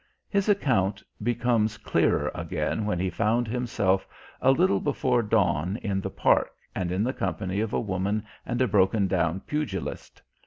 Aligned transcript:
His 0.27 0.49
account 0.49 1.03
becomes 1.21 1.77
clearer 1.77 2.31
again 2.33 2.87
when 2.87 2.99
he 2.99 3.11
found 3.11 3.47
himself 3.47 4.07
a 4.41 4.49
little 4.49 4.79
before 4.79 5.21
dawn 5.21 5.77
in 5.83 6.01
the 6.01 6.09
park 6.09 6.53
and 6.73 6.91
in 6.91 7.03
the 7.03 7.13
company 7.13 7.59
of 7.59 7.71
a 7.71 7.79
woman 7.79 8.23
and 8.43 8.59
a 8.63 8.67
broken 8.67 9.05
down 9.05 9.41
pugilist. 9.41 10.19